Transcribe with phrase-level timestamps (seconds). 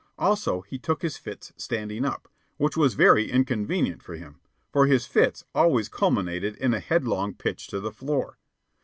[0.17, 4.39] Also, he took his fits standing up, which was very inconvenient for him,
[4.73, 8.39] for his fits always culminated in a headlong pitch to the floor.